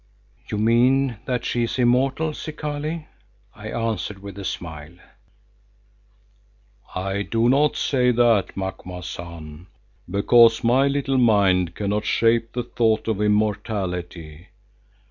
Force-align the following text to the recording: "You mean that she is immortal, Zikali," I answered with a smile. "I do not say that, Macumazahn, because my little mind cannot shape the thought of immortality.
"You 0.51 0.57
mean 0.57 1.17
that 1.25 1.45
she 1.45 1.61
is 1.65 1.77
immortal, 1.77 2.31
Zikali," 2.33 3.05
I 3.53 3.67
answered 3.69 4.17
with 4.17 4.39
a 4.39 4.43
smile. 4.43 4.95
"I 6.95 7.21
do 7.21 7.47
not 7.47 7.75
say 7.75 8.09
that, 8.09 8.57
Macumazahn, 8.57 9.67
because 10.09 10.63
my 10.63 10.87
little 10.87 11.19
mind 11.19 11.75
cannot 11.75 12.05
shape 12.05 12.53
the 12.53 12.63
thought 12.63 13.07
of 13.07 13.21
immortality. 13.21 14.47